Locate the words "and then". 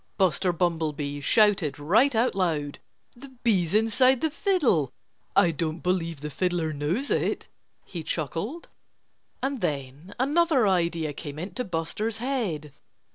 9.43-10.15